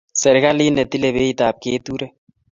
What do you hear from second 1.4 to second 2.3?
ab keturek